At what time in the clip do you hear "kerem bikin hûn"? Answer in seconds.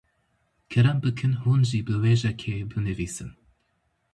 0.71-1.61